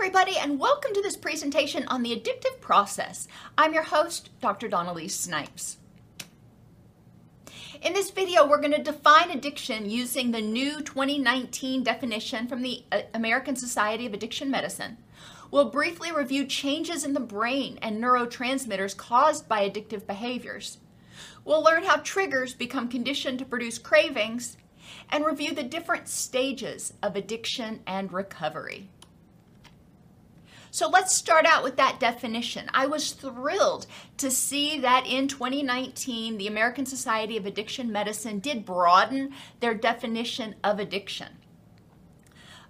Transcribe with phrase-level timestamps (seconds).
[0.00, 3.26] everybody, and welcome to this presentation on the addictive process.
[3.58, 4.68] I'm your host, Dr.
[4.68, 5.78] Dawn-Elise Snipes.
[7.82, 12.84] In this video, we're going to define addiction using the new 2019 definition from the
[12.92, 14.98] uh, American Society of Addiction Medicine.
[15.50, 20.78] We'll briefly review changes in the brain and neurotransmitters caused by addictive behaviors.
[21.44, 24.58] We'll learn how triggers become conditioned to produce cravings
[25.10, 28.90] and review the different stages of addiction and recovery.
[30.78, 32.70] So let's start out with that definition.
[32.72, 33.88] I was thrilled
[34.18, 40.54] to see that in 2019, the American Society of Addiction Medicine did broaden their definition
[40.62, 41.38] of addiction.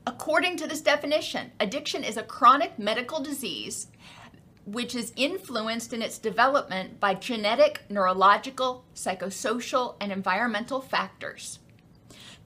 [0.07, 3.89] According to this definition, addiction is a chronic medical disease
[4.65, 11.59] which is influenced in its development by genetic, neurological, psychosocial, and environmental factors.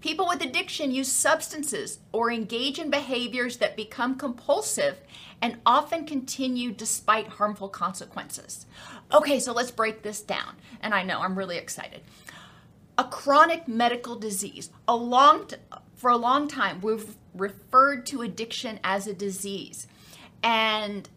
[0.02, 4.96] People with addiction use substances or engage in behaviors that become compulsive
[5.42, 8.64] and often continue despite harmful consequences.
[9.12, 10.54] Okay, so let's break this down.
[10.80, 12.00] And I know I'm really excited.
[12.96, 14.70] A chronic medical disease.
[14.86, 15.56] A long t-
[15.96, 19.88] for a long time we've referred to addiction as a disease.
[20.44, 21.08] And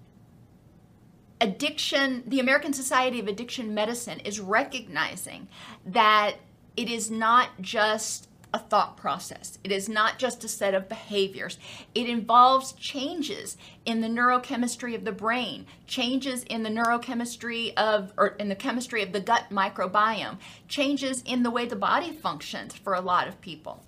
[1.40, 5.48] addiction, the American Society of Addiction Medicine is recognizing
[5.86, 6.36] that
[6.76, 9.60] it is not just a thought process.
[9.66, 11.60] It is not just a set of behaviors.
[11.94, 18.30] It involves changes in the neurochemistry of the brain, changes in the neurochemistry of, or
[18.40, 20.38] in the chemistry of the gut microbiome,
[20.70, 23.84] changes in the way the body functions for a lot of people.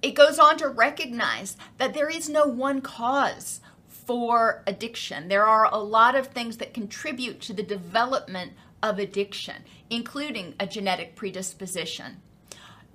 [0.00, 5.26] It goes on to recognize that there is no one cause for addiction.
[5.26, 8.52] There are a lot of things that contribute to the development
[8.84, 12.22] of addiction, including a genetic predisposition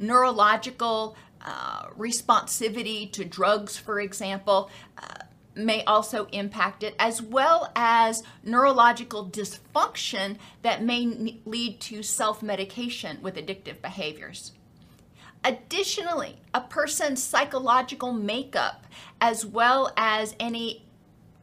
[0.01, 5.23] neurological uh, responsivity to drugs, for example, uh,
[5.55, 12.41] may also impact it, as well as neurological dysfunction that may n- lead to self
[12.41, 14.53] medication with addictive behaviors.
[15.43, 18.85] Additionally, a person's psychological makeup,
[19.19, 20.85] as well as any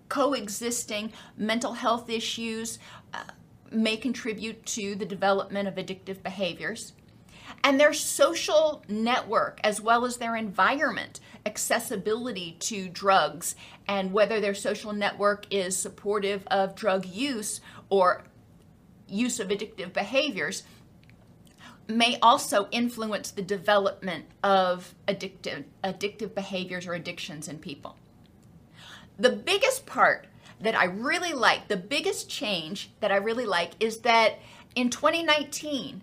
[0.09, 2.79] coexisting mental health issues,
[3.13, 3.25] uh,
[3.71, 6.93] may contribute to the development of addictive behaviors
[7.65, 13.55] and their social network as well as their environment, accessibility to drugs,
[13.87, 17.61] and whether their social network is supportive of drug use
[17.91, 18.25] or
[19.09, 20.63] use of addictive behaviors
[21.89, 27.97] may also influence the development of addictive addictive behaviors or addictions in people.
[29.19, 30.27] The biggest part
[30.61, 34.39] that I really like, the biggest change that I really like is that
[34.75, 36.03] in 2019,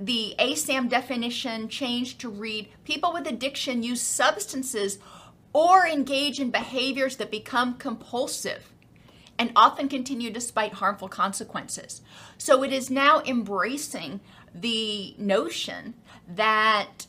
[0.00, 4.98] the ASAM definition changed to read people with addiction use substances
[5.52, 8.72] or engage in behaviors that become compulsive
[9.38, 12.02] and often continue despite harmful consequences.
[12.36, 14.20] So it is now embracing
[14.54, 15.94] the notion
[16.28, 17.06] that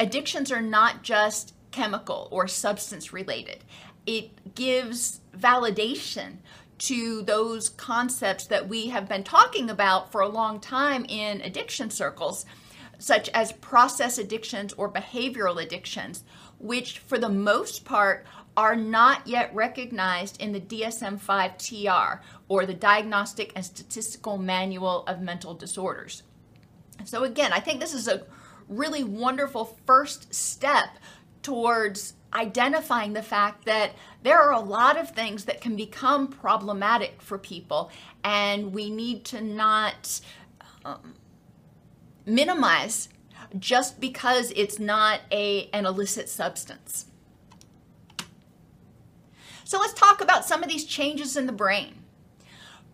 [0.00, 3.64] addictions are not just chemical or substance related.
[4.06, 6.38] It gives validation
[6.78, 11.90] to those concepts that we have been talking about for a long time in addiction
[11.90, 12.46] circles,
[12.98, 16.24] such as process addictions or behavioral addictions,
[16.58, 22.66] which for the most part are not yet recognized in the DSM 5 TR or
[22.66, 26.24] the Diagnostic and Statistical Manual of Mental Disorders.
[27.04, 28.24] So, again, I think this is a
[28.68, 30.98] really wonderful first step
[31.42, 37.22] towards identifying the fact that there are a lot of things that can become problematic
[37.22, 37.90] for people,
[38.24, 40.20] and we need to not
[40.84, 41.14] um,
[42.26, 43.08] minimize
[43.58, 47.06] just because it's not a, an illicit substance.
[49.64, 51.94] So let's talk about some of these changes in the brain.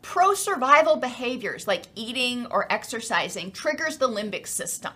[0.03, 4.93] Pro survival behaviors like eating or exercising triggers the limbic system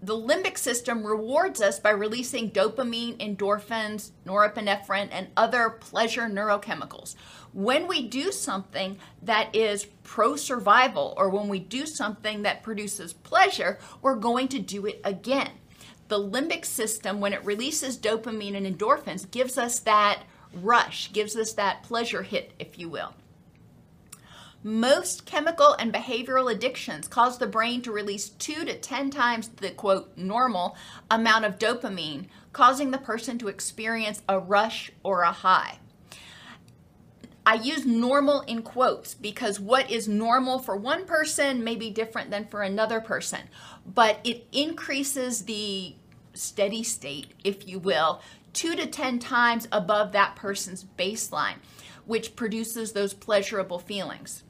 [0.00, 7.16] the limbic system rewards us by releasing dopamine, endorphins, norepinephrine, and other pleasure neurochemicals.
[7.52, 13.12] When we do something that is pro survival or when we do something that produces
[13.12, 15.50] pleasure, we're going to do it again.
[16.06, 20.22] The limbic system, when it releases dopamine and endorphins, gives us that
[20.54, 23.14] rush, gives us that pleasure hit, if you will.
[24.64, 29.70] Most chemical and behavioral addictions cause the brain to release two to 10 times the
[29.70, 30.76] quote normal
[31.08, 35.78] amount of dopamine, causing the person to experience a rush or a high.
[37.46, 42.30] I use normal in quotes because what is normal for one person may be different
[42.30, 43.42] than for another person,
[43.86, 45.94] but it increases the
[46.34, 48.20] steady state, if you will,
[48.52, 51.58] two to 10 times above that person's baseline,
[52.06, 54.42] which produces those pleasurable feelings.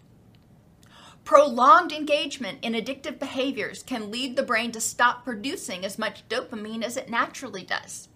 [1.28, 6.82] Prolonged engagement in addictive behaviors can lead the brain to stop producing as much dopamine
[6.82, 8.08] as it naturally does.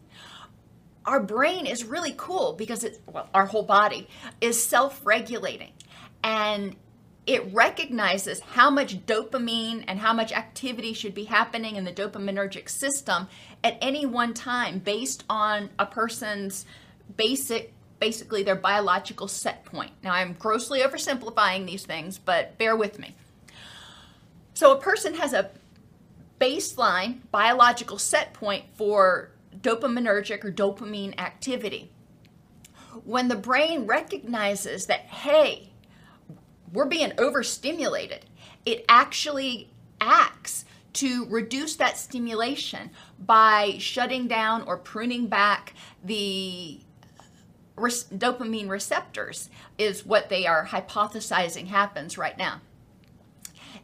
[1.04, 4.08] Our brain is really cool because it's, well, our whole body
[4.40, 5.72] is self regulating
[6.24, 6.74] and
[7.26, 12.70] it recognizes how much dopamine and how much activity should be happening in the dopaminergic
[12.70, 13.28] system
[13.62, 16.64] at any one time based on a person's
[17.18, 19.92] basic basically their biological set point.
[20.02, 23.14] Now I'm grossly oversimplifying these things, but bear with me.
[24.54, 25.50] So a person has a
[26.40, 31.92] baseline biological set point for dopaminergic or dopamine activity.
[33.04, 35.70] When the brain recognizes that hey,
[36.72, 38.26] we're being overstimulated.
[38.66, 39.70] It actually
[40.00, 40.64] acts
[40.94, 42.90] to reduce that stimulation
[43.20, 46.80] by shutting down or pruning back the
[47.76, 52.60] dopamine receptors, is what they are hypothesizing happens right now.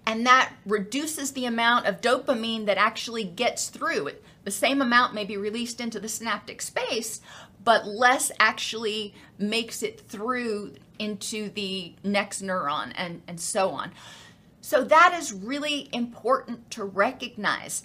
[0.06, 4.10] And that reduces the amount of dopamine that actually gets through.
[4.44, 7.20] The same amount may be released into the synaptic space,
[7.62, 13.92] but less actually makes it through into the next neuron and, and so on.
[14.60, 17.82] So that is really important to recognize.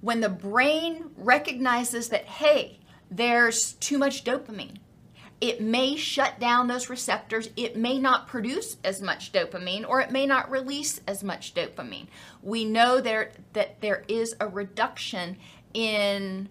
[0.00, 4.78] When the brain recognizes that, hey, there's too much dopamine,
[5.42, 7.50] it may shut down those receptors.
[7.56, 12.06] It may not produce as much dopamine or it may not release as much dopamine.
[12.42, 15.36] We know there that there is a reduction
[15.74, 16.48] in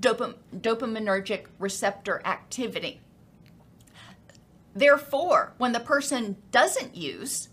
[0.00, 3.02] dopam- dopaminergic receptor activity.
[4.74, 7.50] Therefore, when the person doesn't use,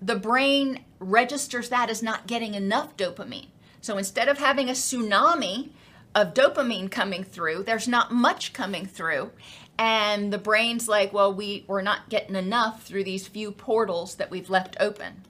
[0.00, 3.48] the brain registers that as not getting enough dopamine.
[3.82, 5.72] So instead of having a tsunami
[6.18, 9.30] of dopamine coming through, there's not much coming through.
[9.78, 14.28] And the brain's like, well, we, we're not getting enough through these few portals that
[14.28, 15.22] we've left open.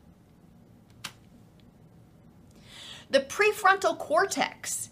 [3.11, 4.89] The prefrontal cortex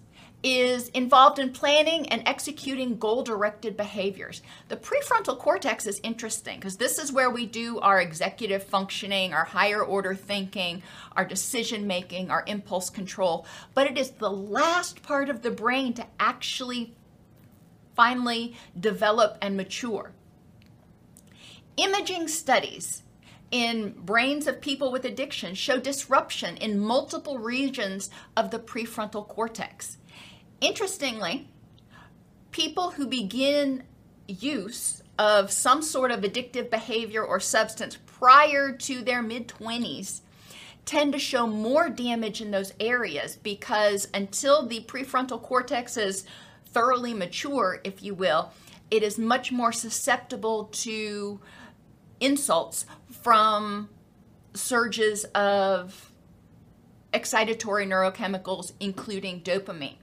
[0.46, 4.42] is involved in planning and executing goal directed behaviors.
[4.68, 9.44] The prefrontal cortex is interesting because this is where we do our executive functioning, our
[9.44, 10.84] higher order thinking,
[11.16, 13.44] our decision making, our impulse control,
[13.74, 16.94] but it is the last part of the brain to actually
[17.96, 20.12] finally develop and mature.
[21.76, 23.02] Imaging studies
[23.50, 29.96] in brains of people with addiction show disruption in multiple regions of the prefrontal cortex.
[30.60, 31.48] Interestingly,
[32.50, 33.82] people who begin
[34.26, 40.20] use of some sort of addictive behavior or substance prior to their mid 20s
[40.84, 46.24] tend to show more damage in those areas because until the prefrontal cortex is
[46.66, 48.52] thoroughly mature, if you will,
[48.90, 51.40] it is much more susceptible to
[52.20, 53.88] insults from
[54.54, 56.12] surges of
[57.12, 59.96] excitatory neurochemicals, including dopamine.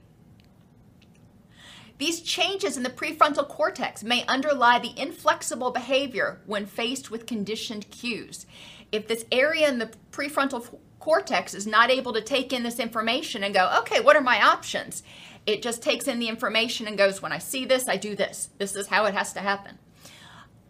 [2.04, 7.90] These changes in the prefrontal cortex may underlie the inflexible behavior when faced with conditioned
[7.90, 8.44] cues.
[8.92, 13.42] If this area in the prefrontal cortex is not able to take in this information
[13.42, 15.02] and go, okay, what are my options?
[15.46, 18.50] It just takes in the information and goes, when I see this, I do this.
[18.58, 19.78] This is how it has to happen.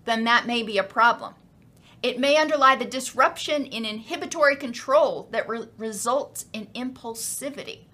[0.05, 1.35] Then that may be a problem.
[2.01, 7.87] It may underlie the disruption in inhibitory control that re- results in impulsivity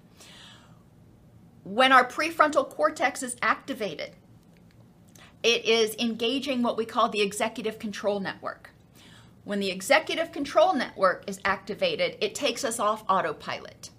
[1.63, 4.11] when our prefrontal cortex is activated,
[5.43, 8.71] it is engaging what we call the executive control network.
[9.43, 13.89] When the executive control network is activated, it takes us off autopilot.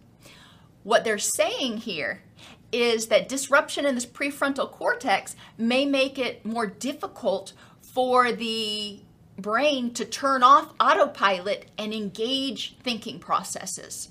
[0.84, 2.22] What they're saying here
[2.70, 9.00] is that disruption in this prefrontal cortex may make it more difficult for the
[9.36, 14.10] brain to turn off autopilot and engage thinking processes.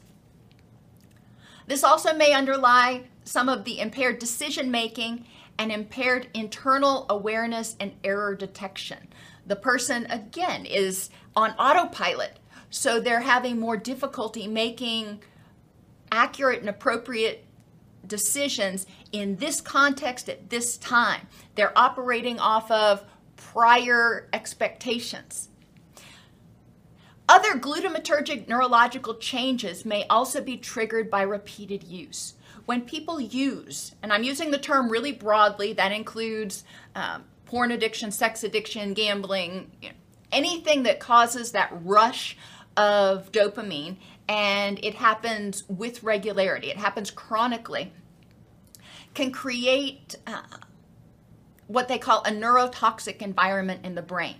[1.67, 5.25] This also may underlie some of the impaired decision making
[5.57, 9.07] and impaired internal awareness and error detection.
[9.45, 12.37] The person, again, is on autopilot,
[12.69, 15.21] so they're having more difficulty making
[16.11, 17.45] accurate and appropriate
[18.05, 21.27] decisions in this context at this time.
[21.55, 23.03] They're operating off of
[23.35, 25.49] prior expectations.
[27.29, 32.33] Other glutamatergic neurological changes may also be triggered by repeated use
[32.65, 36.63] when people use, and I'm using the term really broadly, that includes
[36.95, 39.95] um, porn addiction, sex addiction, gambling, you know,
[40.31, 42.37] anything that causes that rush
[42.77, 43.97] of dopamine,
[44.29, 47.91] and it happens with regularity, it happens chronically,
[49.13, 50.41] can create uh,
[51.67, 54.35] what they call a neurotoxic environment in the brain.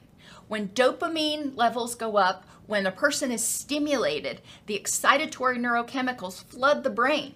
[0.48, 6.90] When dopamine levels go up, when a person is stimulated, the excitatory neurochemicals flood the
[6.90, 7.36] brain.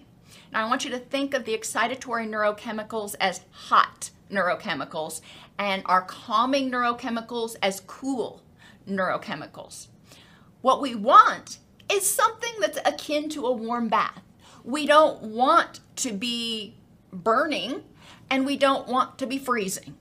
[0.52, 5.20] Now, I want you to think of the excitatory neurochemicals as hot neurochemicals
[5.58, 8.42] and our calming neurochemicals as cool
[8.88, 9.88] neurochemicals.
[10.62, 11.58] What we want
[11.90, 14.22] is something that's akin to a warm bath.
[14.64, 16.74] We don't want to be
[17.12, 17.84] burning
[18.30, 19.96] and we don't want to be freezing.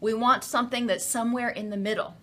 [0.00, 2.16] We want something that's somewhere in the middle.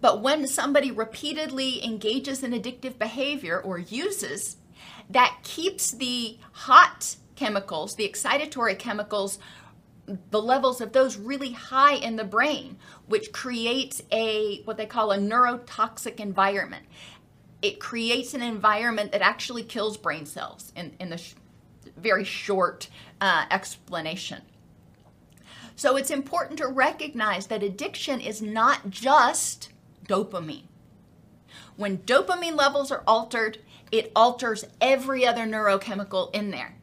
[0.00, 4.56] But when somebody repeatedly engages in addictive behavior or uses,
[5.10, 9.38] that keeps the hot chemicals, the excitatory chemicals,
[10.30, 15.12] the levels of those really high in the brain, which creates a what they call
[15.12, 16.86] a neurotoxic environment.
[17.60, 21.34] It creates an environment that actually kills brain cells in, in the sh-
[21.96, 22.88] very short
[23.20, 24.42] uh, explanation.
[25.76, 29.70] So it's important to recognize that addiction is not just
[30.06, 30.64] dopamine.
[31.76, 33.58] When dopamine levels are altered,
[33.92, 36.74] it alters every other neurochemical in there.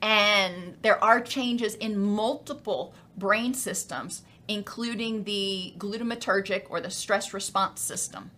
[0.00, 7.80] And there are changes in multiple brain systems, including the glutamatergic or the stress response
[7.80, 8.30] system.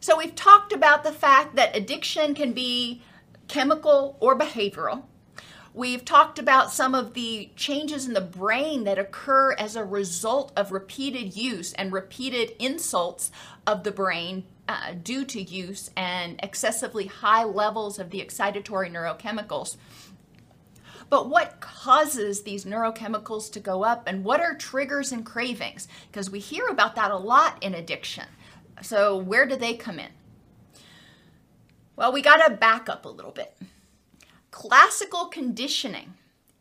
[0.00, 3.02] So, we've talked about the fact that addiction can be
[3.48, 5.04] chemical or behavioral.
[5.76, 10.50] We've talked about some of the changes in the brain that occur as a result
[10.56, 13.30] of repeated use and repeated insults
[13.66, 19.76] of the brain uh, due to use and excessively high levels of the excitatory neurochemicals.
[21.10, 25.88] But what causes these neurochemicals to go up and what are triggers and cravings?
[26.10, 28.24] Because we hear about that a lot in addiction.
[28.80, 30.12] So, where do they come in?
[31.96, 33.54] Well, we got to back up a little bit.
[34.56, 36.14] Classical conditioning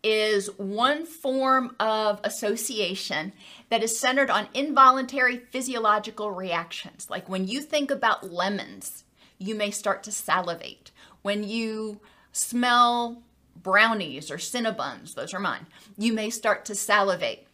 [0.03, 3.31] is one form of association
[3.69, 7.09] that is centered on involuntary physiological reactions.
[7.09, 9.05] Like when you think about lemons,
[9.37, 10.91] you may start to salivate.
[11.21, 12.01] When you
[12.33, 13.23] smell
[13.55, 15.65] brownies or Cinnabons, those are mine,
[15.97, 17.47] you may start to salivate.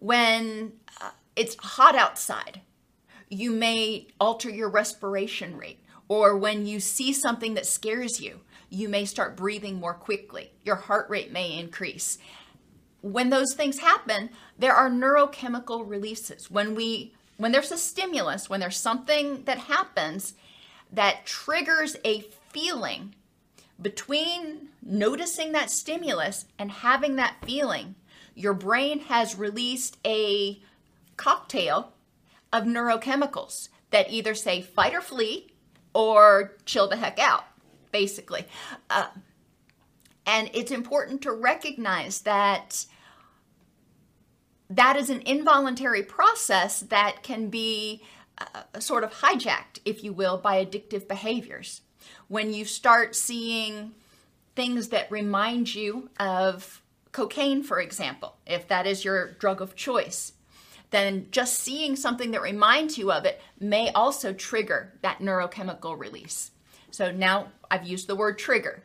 [0.00, 2.62] When uh, it's hot outside,
[3.28, 5.78] you may alter your respiration rate.
[6.08, 8.40] Or when you see something that scares you,
[8.70, 10.52] you may start breathing more quickly.
[10.64, 12.18] Your heart rate may increase.
[13.00, 16.50] When those things happen, there are neurochemical releases.
[16.50, 20.34] When we when there's a stimulus, when there's something that happens
[20.92, 23.14] that triggers a feeling
[23.82, 27.96] between noticing that stimulus and having that feeling,
[28.36, 30.62] your brain has released a
[31.16, 31.92] cocktail
[32.52, 35.52] of neurochemicals that either say fight or flee
[35.92, 37.44] or chill the heck out
[37.94, 38.44] basically.
[38.90, 39.06] Uh,
[40.26, 42.86] and it's important to recognize that
[44.68, 48.02] that is an involuntary process that can be
[48.38, 51.82] uh, sort of hijacked, if you will, by addictive behaviors.
[52.26, 53.92] When you start seeing
[54.56, 56.82] things that remind you of
[57.12, 60.32] cocaine, for example, if that is your drug of choice,
[60.90, 66.50] then just seeing something that reminds you of it may also trigger that neurochemical release.
[66.90, 68.84] So now I've used the word trigger.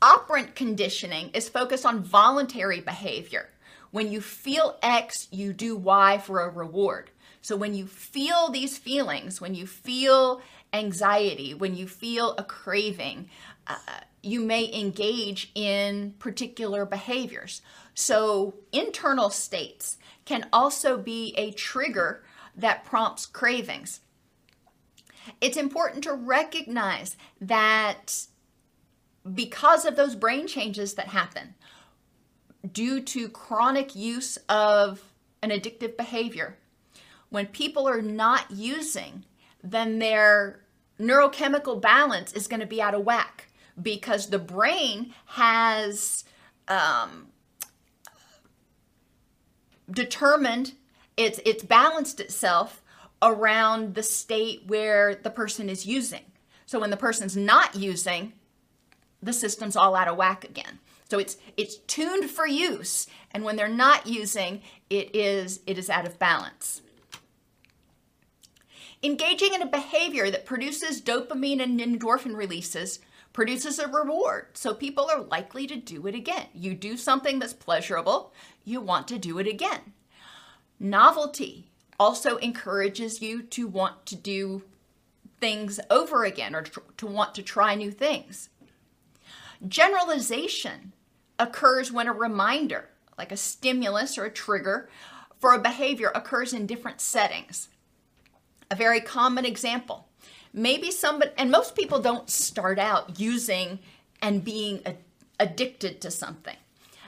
[0.00, 3.50] Operant conditioning is focused on voluntary behavior.
[3.90, 7.10] When you feel X, you do Y for a reward.
[7.42, 10.40] So when you feel these feelings, when you feel
[10.72, 13.28] anxiety, when you feel a craving,
[13.66, 13.76] uh,
[14.22, 17.60] you may engage in particular behaviors.
[17.92, 22.24] So internal states can also be a trigger
[22.56, 24.00] that prompts cravings
[25.40, 28.26] it's important to recognize that
[29.34, 31.54] because of those brain changes that happen
[32.72, 35.02] due to chronic use of
[35.42, 36.58] an addictive behavior,
[37.30, 39.24] when people are not using,
[39.62, 40.60] then their
[41.00, 43.48] neurochemical balance is going to be out of whack
[43.80, 46.24] because the brain has
[46.68, 47.28] um,
[49.90, 50.72] determined
[51.16, 52.81] it's it's balanced itself
[53.22, 56.24] around the state where the person is using.
[56.66, 58.32] So when the person's not using,
[59.22, 60.80] the system's all out of whack again.
[61.08, 65.90] So it's it's tuned for use, and when they're not using, it is it is
[65.90, 66.80] out of balance.
[69.02, 73.00] Engaging in a behavior that produces dopamine and endorphin releases
[73.32, 74.46] produces a reward.
[74.54, 76.46] So people are likely to do it again.
[76.54, 78.32] You do something that's pleasurable,
[78.64, 79.92] you want to do it again.
[80.78, 81.71] Novelty
[82.02, 84.62] also encourages you to want to do
[85.40, 86.64] things over again or
[86.96, 88.48] to want to try new things.
[89.68, 90.92] Generalization
[91.38, 94.88] occurs when a reminder, like a stimulus or a trigger
[95.38, 97.68] for a behavior, occurs in different settings.
[98.68, 100.08] A very common example
[100.52, 103.78] maybe somebody, and most people don't start out using
[104.20, 104.96] and being a,
[105.40, 106.56] addicted to something.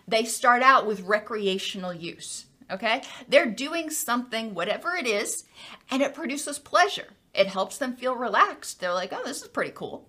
[0.06, 2.46] They start out with recreational use.
[2.70, 3.02] Okay?
[3.28, 5.44] They're doing something, whatever it is,
[5.90, 7.08] and it produces pleasure.
[7.34, 8.80] It helps them feel relaxed.
[8.80, 10.08] They're like, oh, this is pretty cool.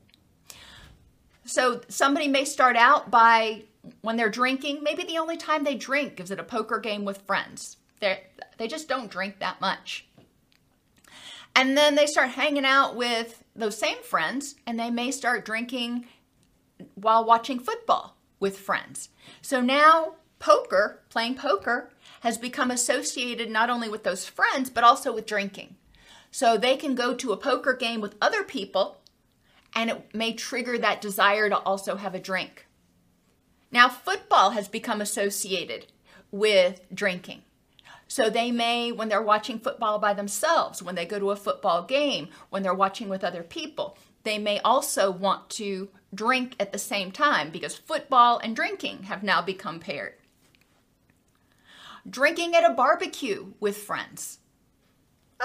[1.46, 3.64] So somebody may start out by
[4.02, 7.22] when they're drinking, maybe the only time they drink is at a poker game with
[7.22, 7.78] friends.
[8.00, 8.24] They
[8.58, 10.08] they just don't drink that much.
[11.56, 16.06] And then they start hanging out with those same friends and they may start drinking
[16.96, 19.10] while watching football with friends.
[19.42, 21.92] So now poker, playing poker,
[22.26, 25.76] has become associated not only with those friends, but also with drinking.
[26.32, 29.00] So they can go to a poker game with other people
[29.76, 32.66] and it may trigger that desire to also have a drink.
[33.72, 35.86] Now, football has become associated
[36.32, 37.44] with drinking.
[38.08, 41.84] So they may, when they're watching football by themselves, when they go to a football
[41.84, 46.80] game, when they're watching with other people, they may also want to drink at the
[46.80, 50.16] same time because football and drinking have now become paired.
[52.10, 54.40] Drinking at a barbecue with friends.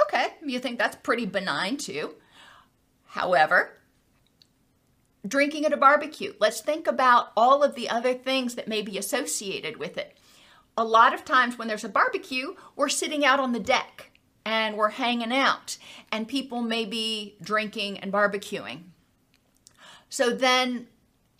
[0.02, 2.14] Okay, you think that's pretty benign too.
[3.06, 3.78] However,
[5.26, 8.98] drinking at a barbecue, let's think about all of the other things that may be
[8.98, 10.16] associated with it
[10.76, 14.10] a lot of times when there's a barbecue, we're sitting out on the deck
[14.46, 15.76] and we're hanging out,
[16.10, 18.84] and people may be drinking and barbecuing.
[20.08, 20.88] So then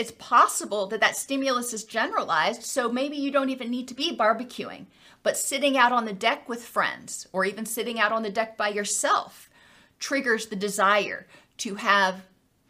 [0.00, 4.16] it's possible that that stimulus is generalized, so maybe you don't even need to be
[4.16, 4.86] barbecuing,
[5.22, 8.56] but sitting out on the deck with friends or even sitting out on the deck
[8.56, 9.50] by yourself
[9.98, 11.26] triggers the desire
[11.58, 12.22] to have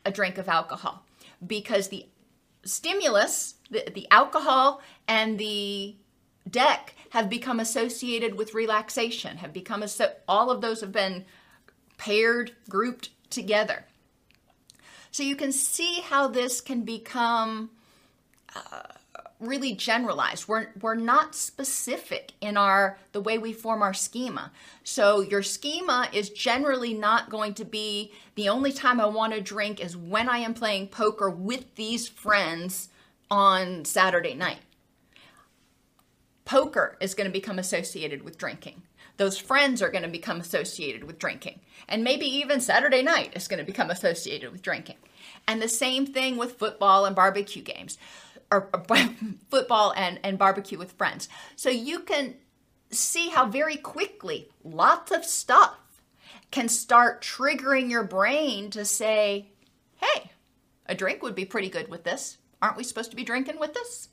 [0.04, 1.04] a drink of alcohol
[1.46, 2.04] because the
[2.64, 5.94] stimulus, the, the alcohol and the
[6.50, 9.84] deck have become associated with relaxation, have become,
[10.26, 11.24] all of those have been
[11.96, 13.84] paired, grouped together.
[15.10, 17.70] So you can see how this can become
[18.54, 18.82] uh,
[19.40, 20.46] really generalized.
[20.46, 24.52] We're, we're not specific in our the way we form our schema.
[24.84, 29.40] So your schema is generally not going to be the only time I want to
[29.40, 32.90] drink is when I am playing poker with these friends
[33.30, 34.58] on Saturday night
[36.50, 38.82] poker is going to become associated with drinking.
[39.20, 41.60] Those friends are going to become associated with drinking.
[41.86, 44.96] And maybe even Saturday night is going to become associated with drinking.
[45.46, 47.98] And the same thing with football and barbecue games,
[48.50, 48.82] or, or
[49.50, 51.28] football and, and barbecue with friends.
[51.54, 52.36] So you can
[52.90, 56.00] see how very quickly lots of stuff
[56.50, 59.50] can start triggering your brain to say,
[59.96, 60.30] hey,
[60.86, 62.38] a drink would be pretty good with this.
[62.62, 64.08] Aren't we supposed to be drinking with this?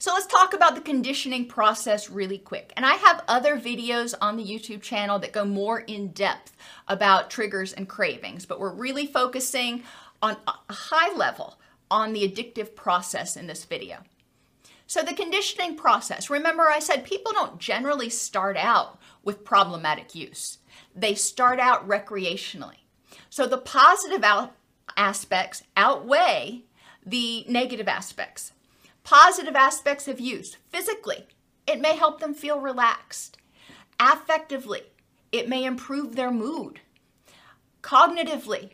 [0.00, 2.72] So let's talk about the conditioning process really quick.
[2.74, 6.56] And I have other videos on the YouTube channel that go more in depth
[6.88, 9.82] about triggers and cravings, but we're really focusing
[10.22, 11.60] on a high level
[11.90, 13.98] on the addictive process in this video.
[14.86, 20.60] So the conditioning process, remember I said people don't generally start out with problematic use.
[20.96, 22.78] They start out recreationally.
[23.28, 24.24] So the positive
[24.96, 26.62] aspects outweigh
[27.04, 28.52] the negative aspects.
[29.10, 31.26] Positive aspects of use physically,
[31.66, 33.38] it may help them feel relaxed.
[33.98, 34.82] Affectively,
[35.32, 36.78] it may improve their mood.
[37.82, 38.70] Cognitively,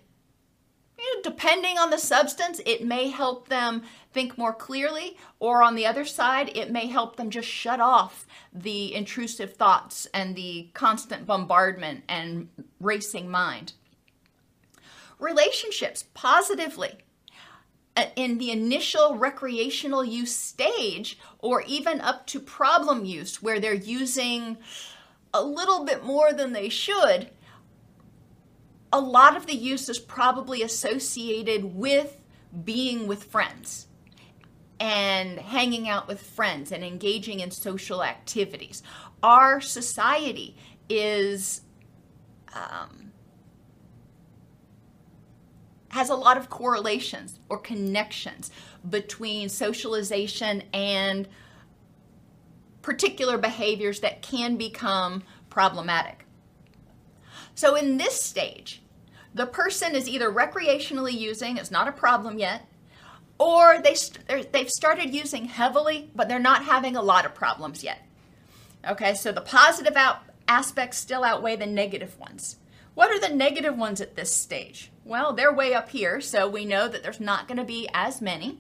[0.99, 3.81] you know, depending on the substance, it may help them
[4.13, 8.27] think more clearly, or on the other side, it may help them just shut off
[8.53, 13.73] the intrusive thoughts and the constant bombardment and racing mind.
[15.19, 16.99] Relationships, positively,
[18.15, 24.59] in the initial recreational use stage or even up to problem use where they're using
[25.33, 27.31] a little bit more than they should,
[28.93, 32.19] a lot of the use is probably associated with
[32.65, 33.87] being with friends
[34.79, 38.83] and hanging out with friends and engaging in social activities.
[39.23, 40.57] Our society
[40.89, 41.63] is
[42.55, 43.13] um,
[45.89, 48.51] has a lot of correlations or connections
[48.89, 51.29] between socialization and
[52.83, 56.25] particular behaviors that can become problematic.
[57.55, 58.83] So, in this stage,
[59.35, 62.67] the person is either recreationally using, it's not a problem yet,
[63.39, 63.97] or they
[64.53, 68.07] they've started using heavily, but they're not having a lot of problems yet.
[68.89, 70.19] Okay, so the positive out
[70.49, 72.57] aspects still outweigh the negative ones.
[72.95, 74.91] What are the negative ones at this stage?
[75.07, 78.21] Well, they're way up here, so we know that there's not going to be as
[78.21, 78.59] many.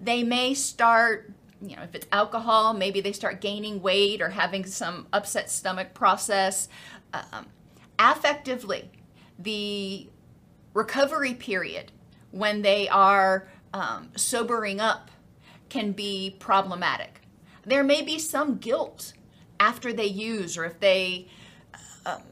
[0.00, 4.64] they may start you know, if it's alcohol, maybe they start gaining weight or having
[4.64, 6.68] some upset stomach process.
[7.12, 7.46] Um,
[7.98, 8.86] affectively,
[9.38, 10.08] the
[10.72, 11.92] recovery period
[12.30, 15.10] when they are um, sobering up
[15.68, 17.20] can be problematic.
[17.64, 19.12] There may be some guilt
[19.58, 21.28] after they use or if they,
[22.06, 22.22] um,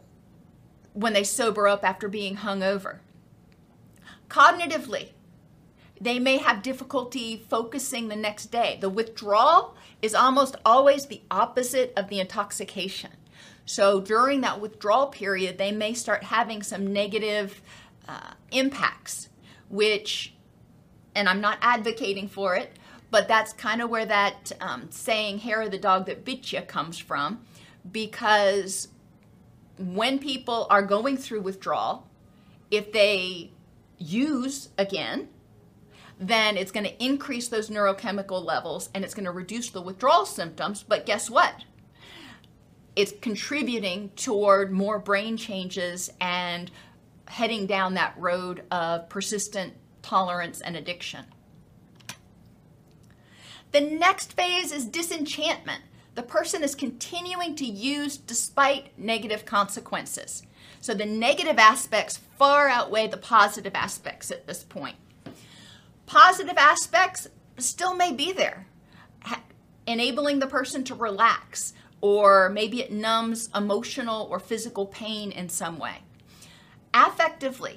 [0.94, 3.00] when they sober up after being hungover.
[4.28, 5.10] Cognitively,
[6.00, 8.78] they may have difficulty focusing the next day.
[8.80, 13.10] The withdrawal is almost always the opposite of the intoxication.
[13.64, 17.60] So during that withdrawal period, they may start having some negative
[18.06, 19.28] uh, impacts,
[19.68, 20.34] which,
[21.14, 22.72] and I'm not advocating for it,
[23.10, 26.60] but that's kind of where that um, saying, hair of the dog that bit you
[26.62, 27.40] comes from,
[27.90, 28.88] because
[29.78, 32.06] when people are going through withdrawal,
[32.70, 33.50] if they
[33.98, 35.28] use again,
[36.18, 40.26] then it's going to increase those neurochemical levels and it's going to reduce the withdrawal
[40.26, 40.82] symptoms.
[40.82, 41.64] But guess what?
[42.96, 46.70] It's contributing toward more brain changes and
[47.28, 51.26] heading down that road of persistent tolerance and addiction.
[53.70, 55.82] The next phase is disenchantment.
[56.18, 60.42] The person is continuing to use despite negative consequences.
[60.80, 64.96] So the negative aspects far outweigh the positive aspects at this point.
[66.06, 67.28] Positive aspects
[67.58, 68.66] still may be there,
[69.86, 75.78] enabling the person to relax, or maybe it numbs emotional or physical pain in some
[75.78, 75.98] way.
[76.92, 77.76] Affectively,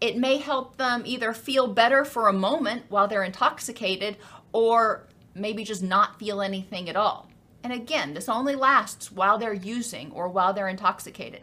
[0.00, 4.16] it may help them either feel better for a moment while they're intoxicated
[4.54, 7.28] or maybe just not feel anything at all.
[7.64, 11.40] And again, this only lasts while they're using or while they're intoxicated.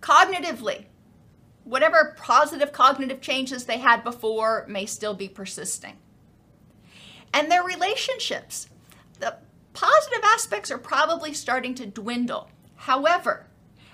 [0.00, 0.86] Cognitively,
[1.62, 5.94] whatever positive cognitive changes they had before may still be persisting.
[7.32, 8.68] And their relationships,
[9.20, 9.36] the
[9.72, 12.50] positive aspects are probably starting to dwindle.
[12.74, 13.46] However,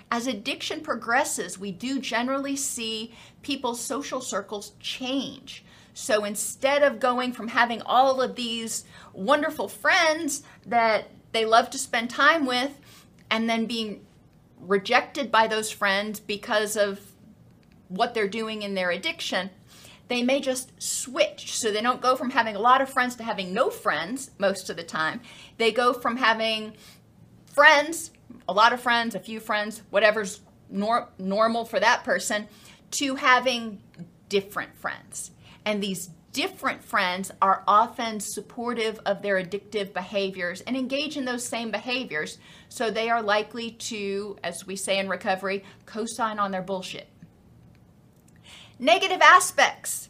[0.09, 5.63] as addiction progresses, we do generally see people's social circles change.
[5.93, 8.83] So instead of going from having all of these
[9.13, 12.79] wonderful friends that they love to spend time with
[13.29, 14.05] and then being
[14.59, 16.99] rejected by those friends because of
[17.87, 19.49] what they're doing in their addiction,
[20.07, 21.57] they may just switch.
[21.57, 24.69] So they don't go from having a lot of friends to having no friends most
[24.69, 25.21] of the time.
[25.57, 26.73] They go from having
[27.45, 28.11] friends,
[28.47, 32.47] a lot of friends, a few friends, whatever's nor- normal for that person,
[32.91, 33.81] to having
[34.29, 35.31] different friends.
[35.65, 41.45] And these different friends are often supportive of their addictive behaviors and engage in those
[41.45, 42.39] same behaviors.
[42.69, 47.07] So they are likely to, as we say in recovery, co sign on their bullshit.
[48.79, 50.09] Negative aspects.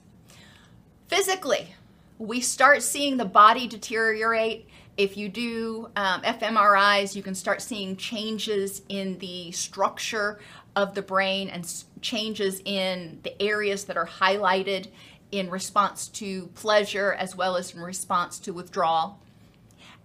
[1.08, 1.76] Physically,
[2.18, 4.68] we start seeing the body deteriorate.
[4.96, 10.40] If you do um, fMRIs, you can start seeing changes in the structure
[10.76, 14.88] of the brain and changes in the areas that are highlighted
[15.34, 19.20] in response to pleasure as well as in response to withdrawal.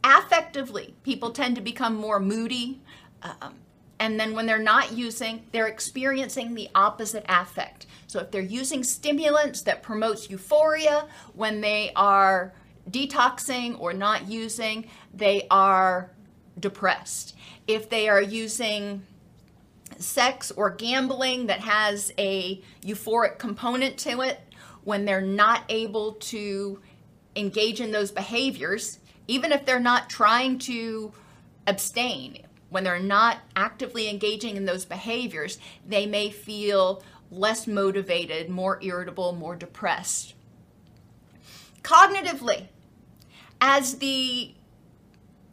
[0.03, 2.81] Affectively, people tend to become more moody.
[3.23, 3.57] Um,
[3.99, 7.87] and then when they're not using, they're experiencing the opposite affect.
[8.07, 12.55] So if they're using stimulants that promotes euphoria, when they are
[12.91, 16.11] detoxing or not using, they are
[16.59, 17.37] depressed.
[17.67, 19.03] If they are using
[19.99, 24.41] sex or gambling that has a euphoric component to it,
[24.85, 26.81] when they're not able to
[27.37, 31.13] engage in those behaviors, even if they're not trying to
[31.67, 38.79] abstain, when they're not actively engaging in those behaviors, they may feel less motivated, more
[38.83, 40.35] irritable, more depressed.
[41.83, 42.69] Cognitively,
[43.61, 44.55] as the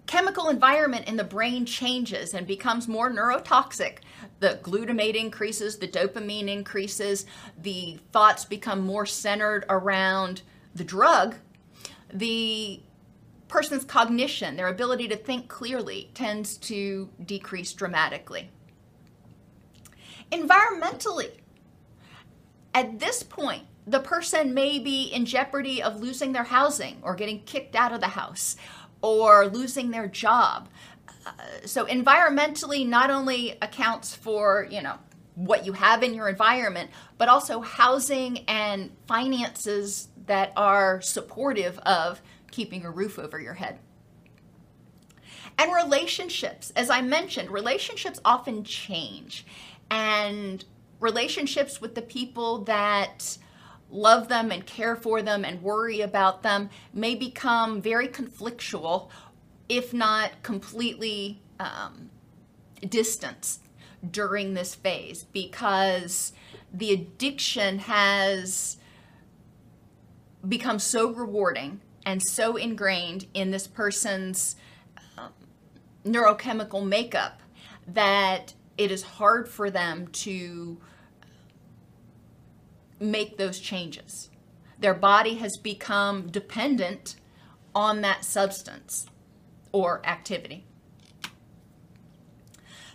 [0.07, 3.97] chemical environment in the brain changes and becomes more neurotoxic,
[4.39, 7.25] the glutamate increases, the dopamine increases,
[7.61, 10.41] the thoughts become more centered around
[10.73, 11.35] the drug,
[12.13, 12.81] the
[13.47, 18.49] person's cognition, their ability to think clearly, tends to decrease dramatically.
[20.31, 21.31] Environmentally,
[22.73, 27.41] at this point, the person may be in jeopardy of losing their housing or getting
[27.43, 28.57] kicked out of the house
[29.01, 30.67] or losing their job.
[31.65, 34.97] So environmentally not only accounts for, you know,
[35.35, 42.21] what you have in your environment, but also housing and finances that are supportive of
[42.51, 43.79] keeping a roof over your head.
[45.57, 49.45] And relationships, as I mentioned, relationships often change.
[49.89, 50.63] And
[50.99, 53.37] relationships with the people that
[53.89, 59.09] love them and care for them and worry about them may become very conflictual,
[59.69, 62.09] if not completely um,
[62.87, 63.61] distanced
[64.11, 66.33] during this phase because
[66.73, 68.77] the addiction has
[70.47, 74.55] become so rewarding and so ingrained in this person's
[75.17, 75.31] um,
[76.05, 77.41] neurochemical makeup
[77.87, 80.77] that it is hard for them to
[82.99, 84.29] make those changes.
[84.79, 87.15] Their body has become dependent
[87.73, 89.07] on that substance
[89.75, 90.63] or activity.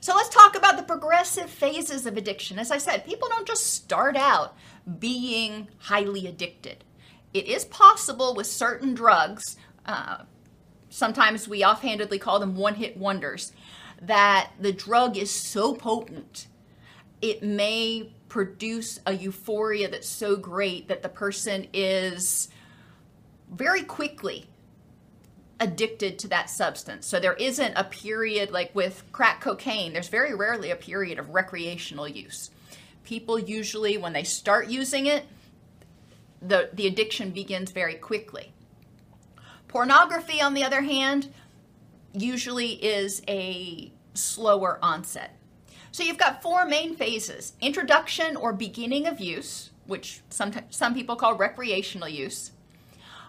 [0.01, 2.59] So let's talk about the progressive phases of addiction.
[2.59, 4.57] As I said, people don't just start out
[4.99, 6.83] being highly addicted.
[7.35, 10.23] It is possible with certain drugs, uh,
[10.88, 13.53] sometimes we offhandedly call them one hit wonders,
[14.01, 16.47] that the drug is so potent,
[17.21, 22.49] it may produce a euphoria that's so great that the person is
[23.51, 24.47] very quickly
[25.61, 27.07] addicted to that substance.
[27.07, 31.29] So there isn't a period like with crack cocaine, there's very rarely a period of
[31.31, 32.51] recreational use.
[33.05, 35.27] People usually, when they start using it,
[36.40, 38.53] the, the addiction begins very quickly.
[39.68, 41.33] Pornography, on the other hand,
[42.12, 45.37] usually is a slower onset.
[45.92, 51.16] So you've got four main phases introduction or beginning of use, which some, some people
[51.16, 52.53] call recreational use,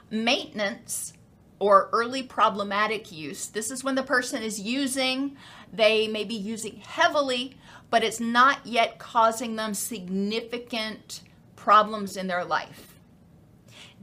[0.10, 1.14] maintenance
[1.62, 3.46] or early problematic use.
[3.46, 5.38] This is when the person is using,
[5.72, 7.56] they may be using heavily,
[7.92, 11.22] but it's not yet causing them significant
[11.56, 12.96] problems in their life.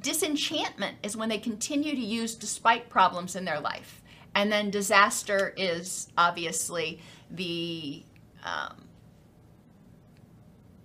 [0.01, 4.03] Disenchantment is when they continue to use despite problems in their life.
[4.37, 8.05] And then disaster is obviously the
[8.45, 8.85] um,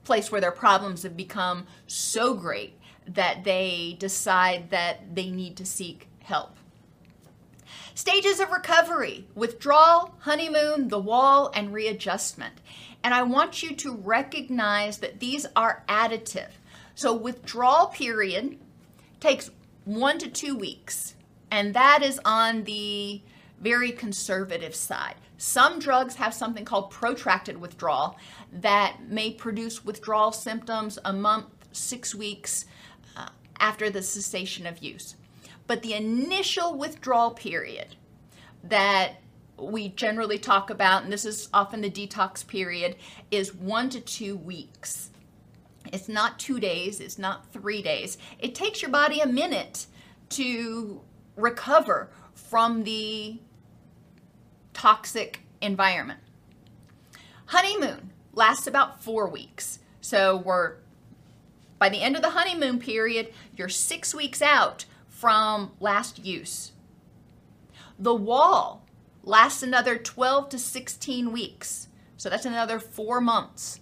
[0.05, 5.65] place where their problems have become so great that they decide that they need to
[5.67, 6.57] seek help.
[7.95, 12.55] Stages of recovery withdrawal, honeymoon, the wall, and readjustment.
[13.03, 16.49] And I want you to recognize that these are additive.
[16.95, 18.57] So, withdrawal period
[19.19, 19.51] takes
[19.85, 21.15] one to two weeks,
[21.51, 23.21] and that is on the
[23.61, 25.15] very conservative side.
[25.37, 28.17] Some drugs have something called protracted withdrawal
[28.51, 32.65] that may produce withdrawal symptoms a month, six weeks
[33.15, 33.27] uh,
[33.59, 35.15] after the cessation of use.
[35.67, 37.95] But the initial withdrawal period
[38.63, 39.13] that
[39.57, 42.95] we generally talk about, and this is often the detox period,
[43.31, 45.11] is one to two weeks.
[45.91, 48.17] It's not two days, it's not three days.
[48.39, 49.85] It takes your body a minute
[50.29, 51.01] to
[51.35, 53.39] recover from the
[54.73, 56.19] toxic environment.
[57.47, 59.79] Honeymoon lasts about four weeks.
[60.01, 60.75] So we're
[61.77, 64.85] by the end of the honeymoon period, you're six weeks out
[65.23, 66.73] from last use.
[67.97, 68.85] The wall
[69.23, 71.87] lasts another 12 to 16 weeks.
[72.17, 73.79] So that's another four months.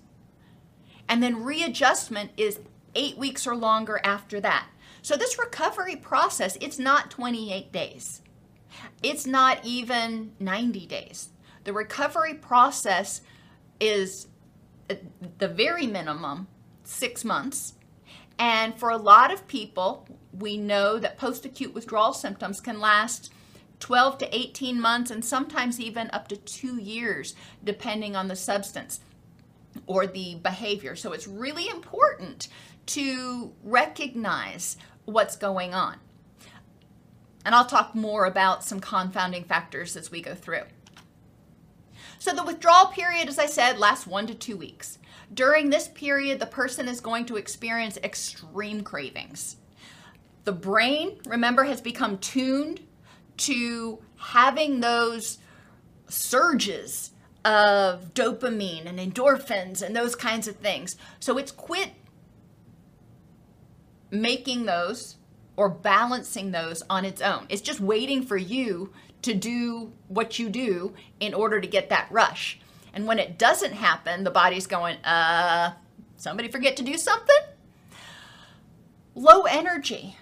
[1.09, 2.59] And then readjustment is
[2.93, 4.67] eight weeks or longer after that.
[5.01, 8.21] So this recovery process, it's not 28 days.
[9.01, 11.29] It's not even 90 days.
[11.63, 13.21] The recovery process
[13.79, 14.27] is
[14.91, 14.93] uh,
[15.39, 16.49] the very minimum
[16.83, 17.73] six months.
[18.37, 23.31] And for a lot of people, we know that post acute withdrawal symptoms can last
[23.79, 29.01] 12 to 18 months and sometimes even up to two years, depending on the substance
[29.87, 30.95] or the behavior.
[30.95, 32.47] So it's really important
[32.87, 35.97] to recognize what's going on.
[37.43, 40.63] And I'll talk more about some confounding factors as we go through.
[42.19, 44.99] So the withdrawal period, as I said, lasts one to two weeks.
[45.33, 49.55] During this period, the person is going to experience extreme cravings.
[50.43, 52.81] The brain, remember, has become tuned
[53.37, 55.37] to having those
[56.07, 57.11] surges
[57.43, 60.95] of dopamine and endorphins and those kinds of things.
[61.19, 61.91] So it's quit
[64.11, 65.15] making those
[65.55, 67.45] or balancing those on its own.
[67.49, 72.07] It's just waiting for you to do what you do in order to get that
[72.11, 72.59] rush.
[72.93, 75.73] And when it doesn't happen, the body's going, uh,
[76.17, 77.37] somebody forget to do something?
[79.15, 80.17] Low energy,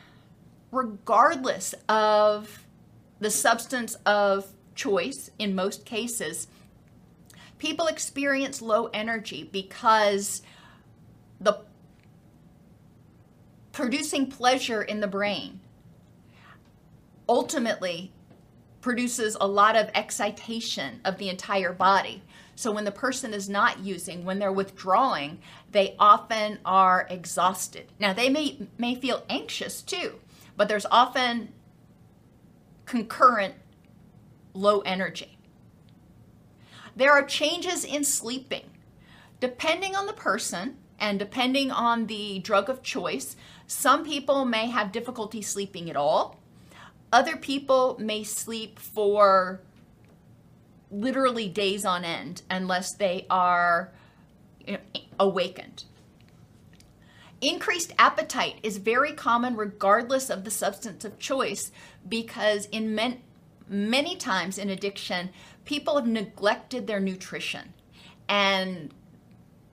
[0.71, 2.65] regardless of
[3.19, 6.47] the substance of choice in most cases,
[7.57, 10.41] people experience low energy because
[11.39, 11.59] the
[13.71, 15.59] producing pleasure in the brain
[17.27, 18.11] ultimately
[18.81, 22.23] produces a lot of excitation of the entire body.
[22.55, 25.39] So when the person is not using, when they're withdrawing,
[25.71, 27.85] they often are exhausted.
[27.99, 30.19] Now they may may feel anxious too,
[30.59, 31.53] but there's often
[32.85, 33.53] concurrent
[34.53, 35.37] low energy.
[36.97, 38.69] There are changes in sleeping.
[39.39, 44.91] Depending on the person and depending on the drug of choice, some people may have
[44.91, 46.41] difficulty sleeping at all.
[47.09, 49.61] Other people may sleep for
[50.91, 53.93] literally days on end unless they are
[55.17, 55.85] awakened.
[57.41, 61.71] Increased appetite is very common regardless of the substance of choice
[62.07, 63.21] because in men,
[63.69, 65.29] many times in addiction,
[65.63, 67.73] people have neglected their nutrition
[68.27, 68.93] and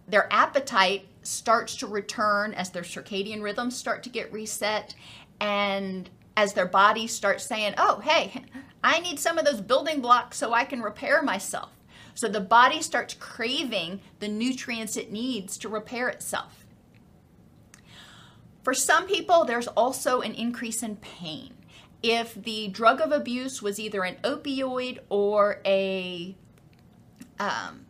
[0.06, 4.94] their appetite starts to return as their circadian rhythms start to get reset
[5.40, 8.44] and as their body starts saying, oh, hey,
[8.84, 11.72] I need some of those building blocks so I can repair myself.
[12.14, 16.65] So the body starts craving the nutrients it needs to repair itself.
[18.66, 21.54] For some people, there's also an increase in pain.
[22.02, 26.36] If the drug of abuse was either an opioid or a
[27.38, 27.86] um,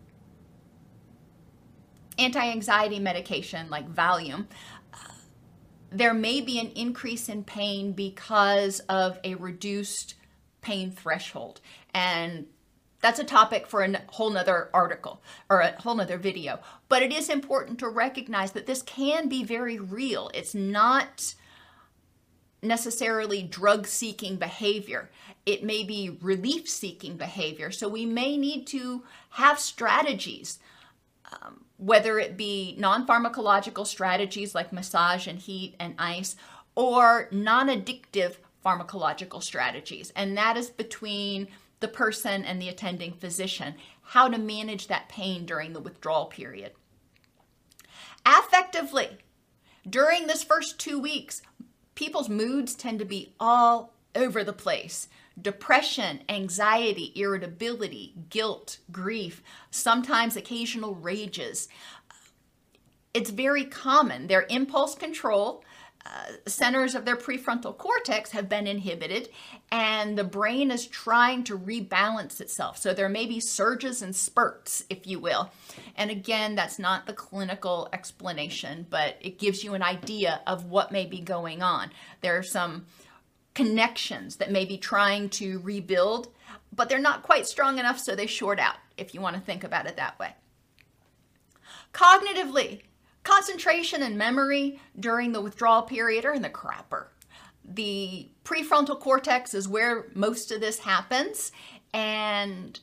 [2.18, 4.48] anti-anxiety medication like Valium,
[5.88, 10.14] there may be an increase in pain because of a reduced
[10.60, 11.62] pain threshold.
[11.94, 12.48] And
[13.06, 16.58] that's a topic for a whole nother article or a whole nother video.
[16.88, 20.28] But it is important to recognize that this can be very real.
[20.34, 21.36] It's not
[22.60, 25.08] necessarily drug seeking behavior.
[25.44, 27.70] It may be relief seeking behavior.
[27.70, 30.58] So we may need to have strategies.
[31.30, 36.34] Um, whether it be non pharmacological strategies like massage and heat and ice,
[36.74, 40.12] or non addictive pharmacological strategies.
[40.16, 41.46] And that is between
[41.80, 46.72] the person and the attending physician, how to manage that pain during the withdrawal period.
[48.24, 49.18] Affectively,
[49.88, 51.42] during this first two weeks,
[51.94, 55.08] people's moods tend to be all over the place
[55.40, 61.68] depression, anxiety, irritability, guilt, grief, sometimes occasional rages.
[63.12, 64.28] It's very common.
[64.28, 65.62] Their impulse control
[66.06, 69.28] uh, centers of their prefrontal cortex have been inhibited,
[69.72, 72.78] and the brain is trying to rebalance itself.
[72.78, 75.50] So there may be surges and spurts, if you will.
[75.96, 80.92] And again, that's not the clinical explanation, but it gives you an idea of what
[80.92, 81.90] may be going on.
[82.20, 82.86] There are some
[83.54, 86.28] connections that may be trying to rebuild,
[86.72, 89.64] but they're not quite strong enough, so they short out, if you want to think
[89.64, 90.34] about it that way.
[91.92, 92.82] Cognitively,
[93.26, 97.08] concentration and memory during the withdrawal period are in the crapper.
[97.64, 101.50] The prefrontal cortex is where most of this happens
[101.92, 102.78] and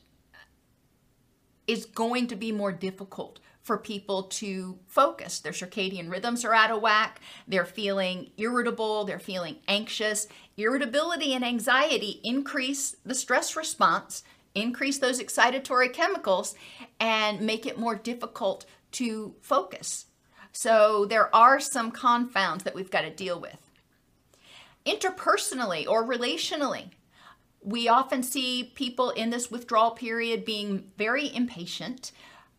[1.66, 5.40] is going to be more difficult for people to focus.
[5.40, 7.22] Their circadian rhythms are out of whack.
[7.48, 9.04] They're feeling irritable.
[9.06, 10.28] They're feeling anxious.
[10.58, 14.22] Irritability and anxiety increase the stress response,
[14.54, 16.54] increase those excitatory chemicals,
[17.00, 20.04] and make it more difficult to focus.
[20.54, 23.58] So there are some confounds that we've got to deal with.
[24.86, 26.90] Interpersonally or relationally,
[27.62, 32.12] we often see people in this withdrawal period being very impatient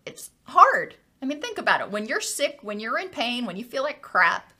[0.05, 0.95] it's hard.
[1.21, 1.91] I mean, think about it.
[1.91, 4.53] When you're sick, when you're in pain, when you feel like crap,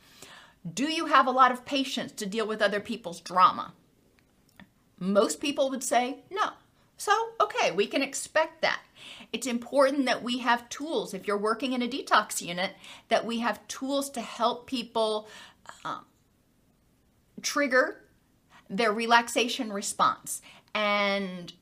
[0.74, 3.72] do you have a lot of patience to deal with other people's drama?
[4.98, 6.50] Most people would say no.
[6.96, 8.80] So, okay, we can expect that.
[9.32, 11.14] It's important that we have tools.
[11.14, 12.72] If you're working in a detox unit,
[13.08, 15.28] that we have tools to help people
[15.84, 16.04] um,
[17.42, 18.02] trigger
[18.68, 20.42] their relaxation response
[20.74, 21.52] and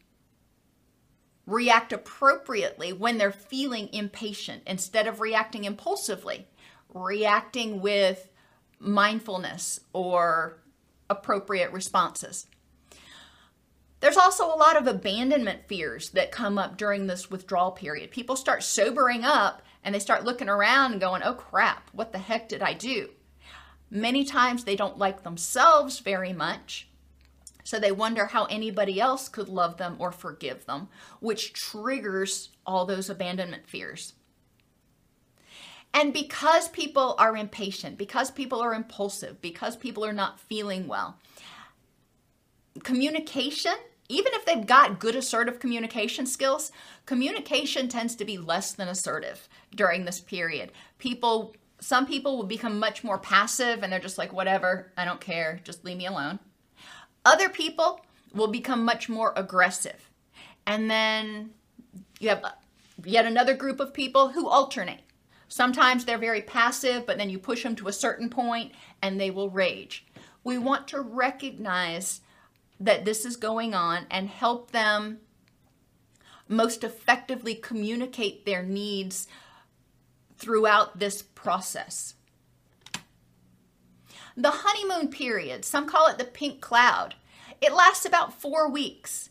[1.46, 6.46] react appropriately when they're feeling impatient instead of reacting impulsively,
[6.92, 8.30] reacting with
[8.78, 10.58] mindfulness or
[11.10, 12.46] appropriate responses.
[14.04, 18.10] There's also a lot of abandonment fears that come up during this withdrawal period.
[18.10, 22.18] People start sobering up and they start looking around and going, oh crap, what the
[22.18, 23.08] heck did I do?
[23.90, 26.86] Many times they don't like themselves very much
[27.64, 30.88] so they wonder how anybody else could love them or forgive them,
[31.20, 34.12] which triggers all those abandonment fears.
[35.94, 41.16] And because people are impatient, because people are impulsive, because people are not feeling well,
[42.82, 43.76] communication,
[44.08, 46.70] even if they've got good assertive communication skills,
[47.06, 50.72] communication tends to be less than assertive during this period.
[50.98, 55.20] People, some people will become much more passive and they're just like, whatever, I don't
[55.20, 56.38] care, just leave me alone.
[57.24, 60.10] Other people will become much more aggressive.
[60.66, 61.50] And then
[62.20, 62.44] you have
[63.04, 65.00] yet another group of people who alternate.
[65.48, 69.30] Sometimes they're very passive, but then you push them to a certain point and they
[69.30, 70.04] will rage.
[70.42, 72.20] We want to recognize
[72.80, 75.18] that this is going on and help them
[76.48, 79.26] most effectively communicate their needs
[80.36, 82.14] throughout this process.
[84.36, 87.14] The honeymoon period, some call it the pink cloud,
[87.60, 89.30] it lasts about four weeks.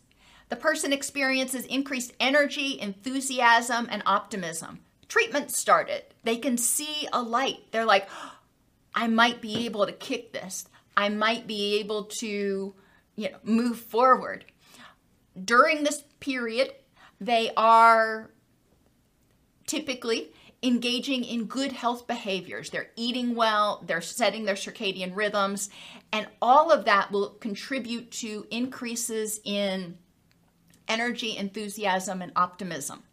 [0.50, 4.80] The person experiences increased energy, enthusiasm, and optimism.
[5.08, 6.04] Treatment started.
[6.24, 7.72] They can see a light.
[7.72, 8.08] They're like,
[8.96, 10.66] I might be able to kick this.
[10.96, 12.74] I might be able to,
[13.16, 14.46] you know, move forward.
[15.44, 16.74] During this period,
[17.20, 18.32] they are
[19.66, 22.70] typically engaging in good health behaviors.
[22.70, 25.70] They're eating well, they're setting their circadian rhythms,
[26.12, 29.98] and all of that will contribute to increases in
[30.88, 33.04] energy, enthusiasm, and optimism.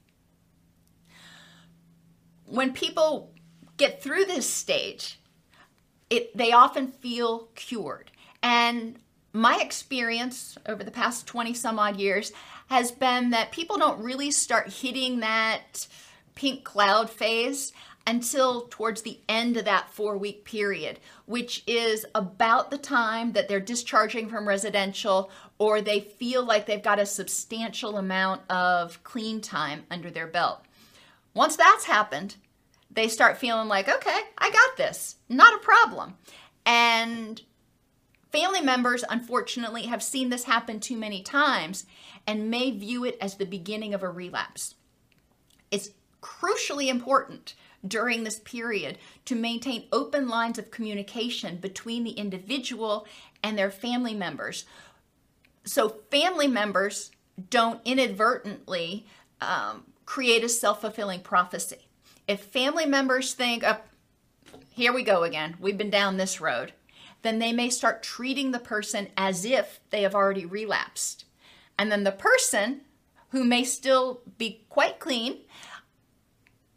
[2.45, 3.33] When people
[3.77, 5.21] get through this stage,
[6.09, 8.11] it, they often feel cured.
[8.43, 8.99] And
[9.33, 12.33] my experience over the past 20 some odd years
[12.69, 15.87] has been that people don't really start hitting that
[16.35, 17.73] pink cloud phase
[18.07, 23.47] until towards the end of that four week period, which is about the time that
[23.47, 29.41] they're discharging from residential or they feel like they've got a substantial amount of clean
[29.41, 30.65] time under their belt.
[31.35, 32.37] Once that's happened,
[32.91, 36.15] they start feeling like, okay, I got this, not a problem.
[36.67, 37.41] And
[38.33, 41.87] family members, unfortunately, have seen this happen too many times
[42.27, 44.75] and may view it as the beginning of a relapse.
[45.71, 45.91] It's
[46.23, 47.55] crucially important
[47.87, 53.07] during this period to maintain open lines of communication between the individual
[53.43, 54.67] and their family members.
[55.65, 57.11] So, family members
[57.49, 59.07] don't inadvertently
[59.41, 61.89] um, create a self fulfilling prophecy.
[62.29, 63.79] If family members think, oh,
[64.71, 66.73] here we go again, we've been down this road,
[67.23, 71.25] then they may start treating the person as if they have already relapsed.
[71.79, 72.83] And then the person,
[73.31, 75.39] who may still be quite clean,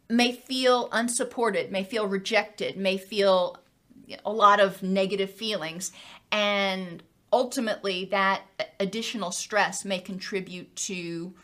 [0.08, 3.58] may feel unsupported, may feel rejected, may feel
[4.24, 5.92] a lot of negative feelings.
[6.30, 8.42] And ultimately, that
[8.78, 11.34] additional stress may contribute to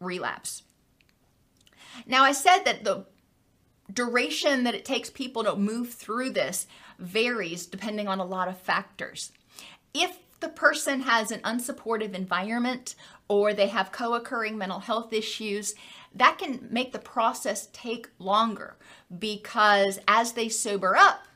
[0.00, 0.62] relapse.
[2.06, 3.06] Now, I said that the
[3.92, 6.66] duration that it takes people to move through this
[7.00, 9.32] varies depending on a lot of factors.
[9.92, 12.94] If the person has an unsupportive environment
[13.28, 15.74] or they have co occurring mental health issues,
[16.14, 18.76] that can make the process take longer
[19.16, 21.26] because as they sober up,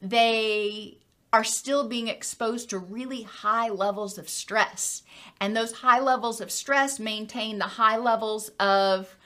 [0.00, 0.98] they
[1.32, 5.02] are still being exposed to really high levels of stress.
[5.40, 9.16] And those high levels of stress maintain the high levels of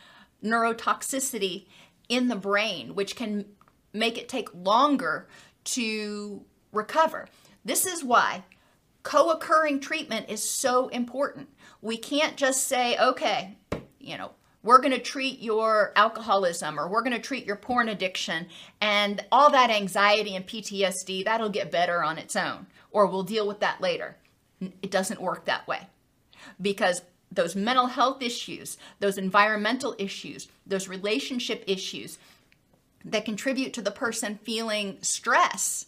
[0.42, 1.66] neurotoxicity
[2.08, 3.44] in the brain, which can
[3.92, 5.28] make it take longer
[5.64, 7.28] to recover.
[7.64, 8.44] This is why
[9.02, 11.48] co occurring treatment is so important.
[11.80, 13.56] We can't just say, okay,
[13.98, 14.32] you know,
[14.62, 18.46] we're going to treat your alcoholism or we're going to treat your porn addiction
[18.80, 23.46] and all that anxiety and PTSD, that'll get better on its own, or we'll deal
[23.46, 24.16] with that later.
[24.60, 25.88] It doesn't work that way
[26.60, 27.02] because
[27.32, 32.18] those mental health issues, those environmental issues, those relationship issues
[33.04, 35.86] that contribute to the person feeling stress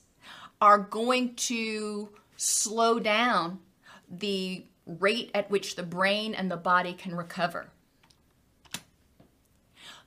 [0.60, 3.58] are going to slow down
[4.10, 7.68] the rate at which the brain and the body can recover.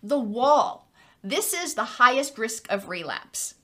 [0.04, 0.90] The wall.
[1.24, 3.56] This is the highest risk of relapse.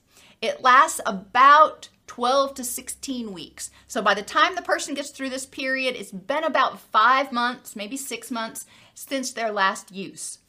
[0.41, 3.71] It lasts about 12 to 16 weeks.
[3.87, 7.75] So by the time the person gets through this period, it's been about five months,
[7.75, 10.39] maybe six months since their last use.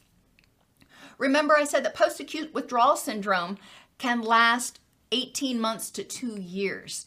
[1.17, 3.57] Remember, I said that post acute withdrawal syndrome
[3.97, 4.79] can last
[5.11, 7.05] 18 months to two years.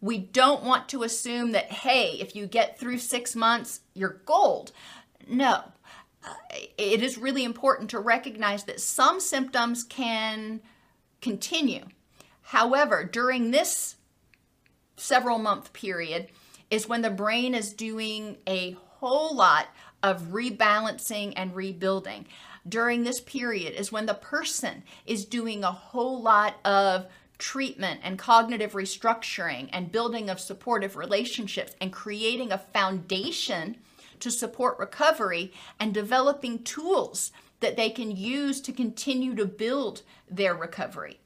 [0.00, 4.72] We don't want to assume that, hey, if you get through six months, you're gold.
[5.28, 5.64] No.
[6.24, 6.34] Uh,
[6.78, 10.60] it is really important to recognize that some symptoms can
[11.20, 11.84] continue.
[12.42, 13.96] However, during this
[14.96, 16.28] several month period
[16.70, 19.66] is when the brain is doing a whole lot
[20.02, 22.26] of rebalancing and rebuilding.
[22.68, 27.06] During this period is when the person is doing a whole lot of
[27.38, 33.76] treatment and cognitive restructuring and building of supportive relationships and creating a foundation
[34.20, 40.54] to support recovery and developing tools that they can use to continue to build their
[40.54, 41.20] recovery.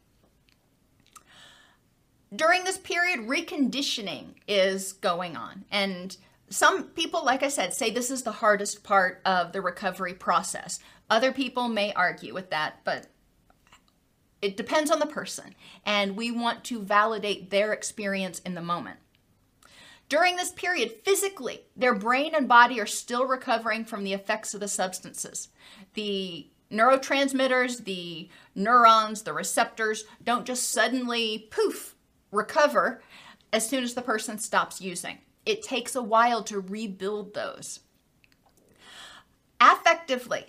[2.35, 6.17] During this period, reconditioning is going on, and
[6.51, 10.81] some people, like I said, say this is the hardest part of the recovery process.
[11.09, 13.07] Other people may argue with that, but
[14.43, 15.55] it depends on the person,
[15.87, 18.99] and we want to validate their experience in the moment.
[20.09, 24.61] During this period, physically, their brain and body are still recovering from the effects of
[24.61, 25.49] the substances.
[25.95, 31.95] The neurotransmitters, the neurons, the receptors don't just suddenly poof
[32.33, 33.03] recover
[33.53, 35.19] as soon as the person stops using.
[35.47, 37.81] It takes a while to rebuild those.
[39.61, 40.45] Affectively,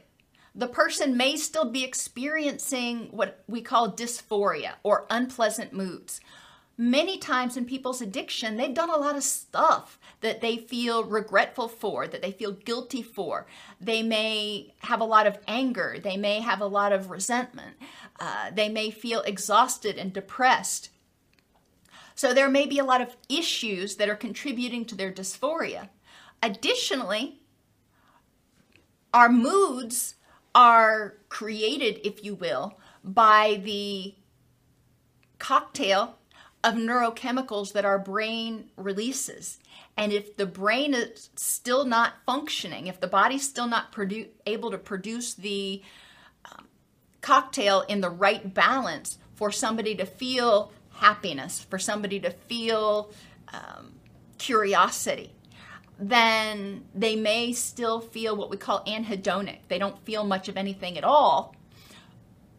[0.53, 6.19] the person may still be experiencing what we call dysphoria or unpleasant moods.
[6.77, 11.67] Many times in people's addiction, they've done a lot of stuff that they feel regretful
[11.67, 13.45] for, that they feel guilty for.
[13.79, 17.75] They may have a lot of anger, they may have a lot of resentment,
[18.19, 20.89] uh, they may feel exhausted and depressed.
[22.15, 25.89] So there may be a lot of issues that are contributing to their dysphoria.
[26.43, 27.39] Additionally,
[29.13, 30.15] our moods
[30.53, 34.15] are created, if you will, by the
[35.39, 36.17] cocktail
[36.63, 39.59] of neurochemicals that our brain releases.
[39.97, 44.71] And if the brain is still not functioning, if the body's still not produ- able
[44.71, 45.81] to produce the
[46.45, 46.67] um,
[47.21, 50.71] cocktail in the right balance for somebody to feel
[51.01, 53.11] happiness, for somebody to feel
[53.51, 53.93] um,
[54.37, 55.33] curiosity,
[55.99, 59.59] then they may still feel what we call anhedonic.
[59.67, 61.55] They don't feel much of anything at all,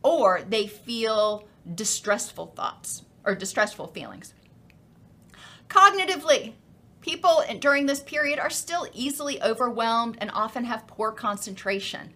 [0.03, 4.35] or they feel distressful thoughts or distressful feelings.
[5.69, 6.55] Cognitively,
[7.01, 12.13] people during this period are still easily overwhelmed and often have poor concentration.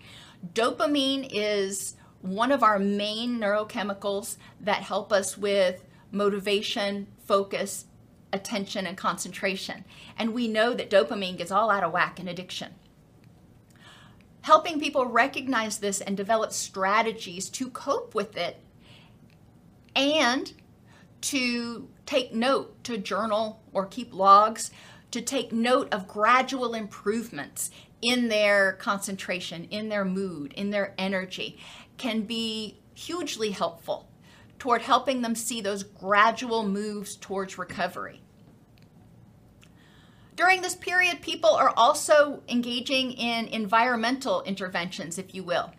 [0.54, 7.86] Dopamine is one of our main neurochemicals that help us with motivation, focus,
[8.32, 9.84] attention, and concentration.
[10.18, 12.74] And we know that dopamine gets all out of whack in addiction.
[14.42, 18.60] Helping people recognize this and develop strategies to cope with it
[19.96, 20.52] and
[21.22, 24.70] to take note, to journal or keep logs,
[25.10, 27.70] to take note of gradual improvements
[28.02, 31.58] in their concentration, in their mood, in their energy,
[31.96, 34.08] can be hugely helpful
[34.58, 38.20] toward helping them see those gradual moves towards recovery.
[40.34, 45.72] During this period, people are also engaging in environmental interventions, if you will.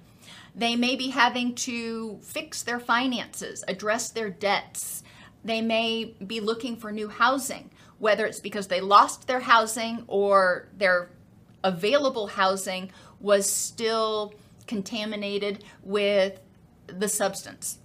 [0.55, 5.03] They may be having to fix their finances, address their debts.
[5.45, 7.69] They may be looking for new housing,
[7.99, 11.11] whether it's because they lost their housing or their
[11.63, 14.33] available housing was still
[14.65, 16.39] contaminated with
[16.87, 17.77] the substance.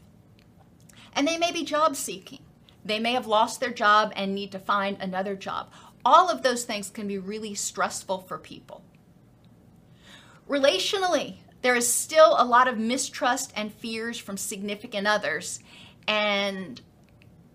[1.15, 2.41] And they may be job seeking.
[2.85, 5.71] They may have lost their job and need to find another job.
[6.05, 8.83] All of those things can be really stressful for people.
[10.49, 15.61] Relationally, there is still a lot of mistrust and fears from significant others,
[16.09, 16.81] and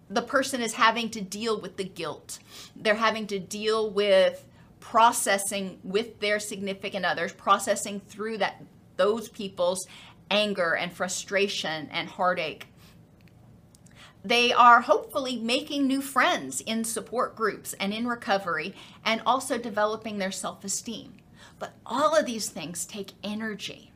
[0.10, 2.40] the person is having to deal with the guilt.
[2.76, 4.46] They're having to deal with
[4.80, 8.64] processing with their significant others, processing through that
[8.96, 9.86] those people's
[10.32, 12.68] anger and frustration and heartache.
[14.24, 20.18] They are hopefully making new friends in support groups and in recovery and also developing
[20.18, 21.14] their self esteem.
[21.60, 23.92] But all of these things take energy.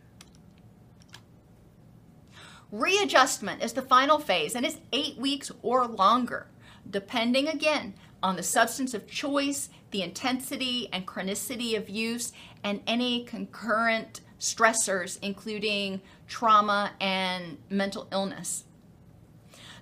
[2.71, 6.47] Readjustment is the final phase and is eight weeks or longer,
[6.89, 7.93] depending again
[8.23, 12.31] on the substance of choice, the intensity and chronicity of use,
[12.63, 18.63] and any concurrent stressors, including trauma and mental illness.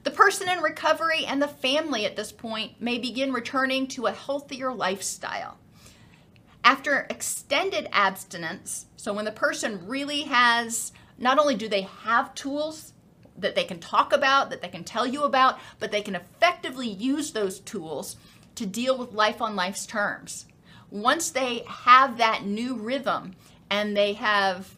[0.03, 4.11] The person in recovery and the family at this point may begin returning to a
[4.11, 5.57] healthier lifestyle.
[6.63, 12.93] After extended abstinence, so when the person really has, not only do they have tools
[13.37, 16.87] that they can talk about, that they can tell you about, but they can effectively
[16.87, 18.17] use those tools
[18.55, 20.45] to deal with life on life's terms.
[20.89, 23.35] Once they have that new rhythm
[23.69, 24.75] and they have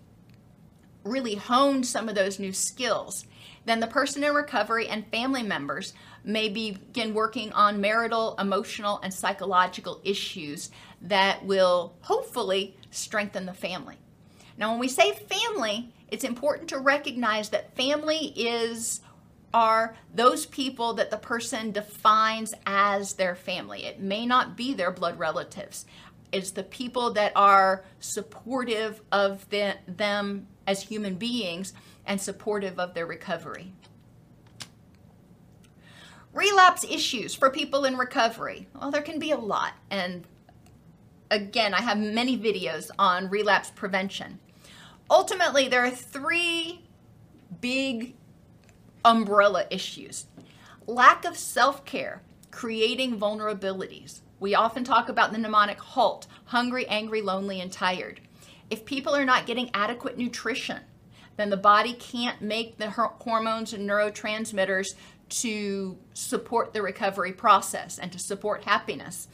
[1.03, 3.25] really honed some of those new skills,
[3.65, 5.93] then the person in recovery and family members
[6.23, 10.69] may begin working on marital, emotional, and psychological issues
[11.01, 13.97] that will hopefully strengthen the family.
[14.57, 19.01] Now, when we say family, it's important to recognize that family is
[19.53, 23.85] are those people that the person defines as their family.
[23.85, 25.85] It may not be their blood relatives.
[26.31, 31.73] It's the people that are supportive of the, them as human beings
[32.05, 33.73] and supportive of their recovery.
[36.33, 38.67] Relapse issues for people in recovery.
[38.79, 40.25] Well, there can be a lot, and
[41.29, 44.39] again, I have many videos on relapse prevention.
[45.09, 46.83] Ultimately, there are three
[47.59, 48.15] big
[49.03, 50.25] umbrella issues
[50.87, 54.21] lack of self care, creating vulnerabilities.
[54.39, 58.21] We often talk about the mnemonic HALT hungry, angry, lonely, and tired.
[58.69, 60.79] If people are not getting adequate nutrition,
[61.41, 64.93] then the body can't make the hormones and neurotransmitters
[65.29, 69.27] to support the recovery process and to support happiness.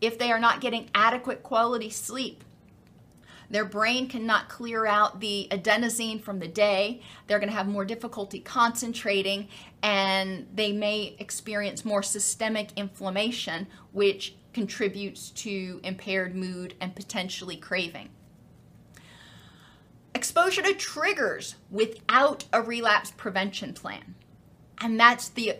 [0.00, 2.42] If they are not getting adequate quality sleep,
[3.50, 7.02] their brain cannot clear out the adenosine from the day.
[7.26, 9.48] They're going to have more difficulty concentrating
[9.82, 18.08] and they may experience more systemic inflammation, which contributes to impaired mood and potentially craving.
[20.44, 24.14] Exposure to triggers without a relapse prevention plan.
[24.76, 25.56] And that's the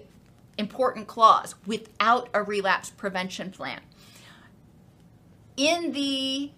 [0.59, 3.81] important clause without a relapse prevention plan.
[5.57, 6.51] In the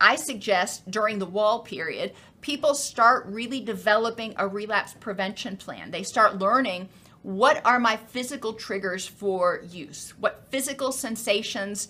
[0.00, 5.90] I suggest during the wall period, people start really developing a relapse prevention plan.
[5.90, 6.88] They start learning
[7.22, 10.14] what are my physical triggers for use?
[10.20, 11.88] What physical sensations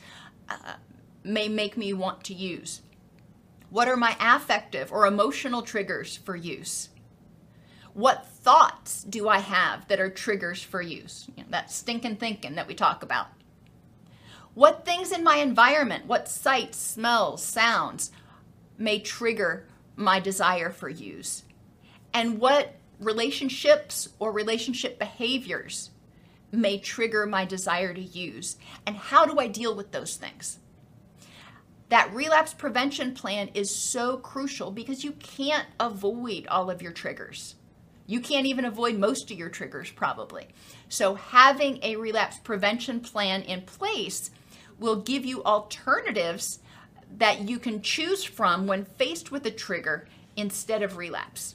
[0.48, 0.76] uh,
[1.22, 2.80] may make me want to use?
[3.76, 6.88] What are my affective or emotional triggers for use?
[7.92, 11.28] What thoughts do I have that are triggers for use?
[11.36, 13.26] You know, that stinking thinking that we talk about.
[14.54, 18.12] What things in my environment, what sights, smells, sounds
[18.78, 21.42] may trigger my desire for use?
[22.14, 25.90] And what relationships or relationship behaviors
[26.50, 28.56] may trigger my desire to use?
[28.86, 30.60] And how do I deal with those things?
[31.88, 37.54] That relapse prevention plan is so crucial because you can't avoid all of your triggers.
[38.06, 40.48] You can't even avoid most of your triggers, probably.
[40.88, 44.30] So, having a relapse prevention plan in place
[44.78, 46.60] will give you alternatives
[47.18, 51.54] that you can choose from when faced with a trigger instead of relapse.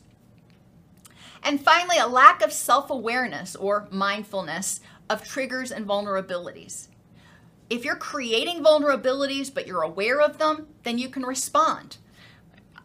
[1.44, 6.88] And finally, a lack of self awareness or mindfulness of triggers and vulnerabilities.
[7.72, 11.96] If you're creating vulnerabilities but you're aware of them, then you can respond.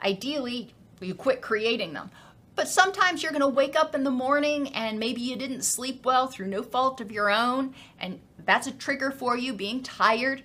[0.01, 2.12] Ideally, you quit creating them.
[2.55, 6.05] But sometimes you're going to wake up in the morning and maybe you didn't sleep
[6.05, 10.45] well through no fault of your own, and that's a trigger for you being tired.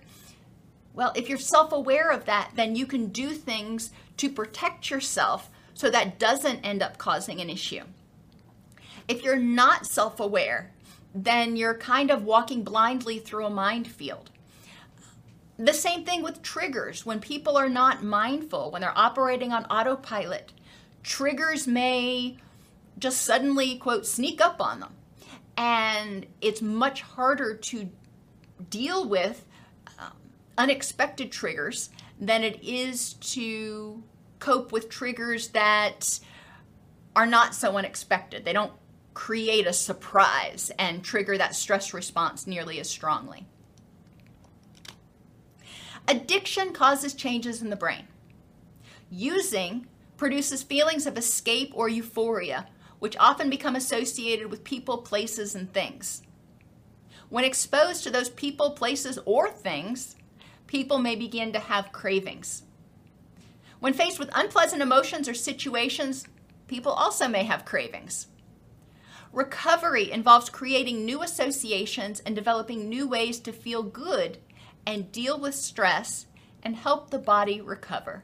[0.96, 5.52] Well, if you're self aware of that, then you can do things to protect yourself
[5.76, 7.84] so that doesn't end up causing an issue.
[9.08, 10.72] If you're not self aware,
[11.14, 14.32] then you're kind of walking blindly through a minefield.
[15.58, 17.06] The same thing with triggers.
[17.06, 20.54] When people are not mindful, when they're operating on autopilot,
[21.04, 22.38] triggers may
[22.98, 24.94] just suddenly, quote, sneak up on them.
[25.58, 27.90] And it's much harder to
[28.70, 29.46] deal with
[30.00, 30.14] um,
[30.58, 31.90] unexpected triggers
[32.20, 34.02] than it is to
[34.40, 36.20] cope with triggers that
[37.16, 38.46] are not so unexpected.
[38.46, 38.74] They don't
[39.14, 43.46] create a surprise and trigger that stress response nearly as strongly.
[46.08, 48.08] Addiction causes changes in the brain.
[49.10, 49.88] Using
[50.18, 52.68] produces feelings of escape or euphoria,
[53.00, 56.22] which often become associated with people, places, and things.
[57.30, 60.16] When exposed to those people, places, or things,
[60.68, 62.64] people may begin to have cravings.
[63.80, 66.26] When faced with unpleasant emotions or situations,
[66.68, 68.28] people also may have cravings.
[69.34, 74.40] Recovery involves creating new associations and developing new ways to feel good
[74.86, 76.26] and deal with stress
[76.62, 78.24] and help the body recover.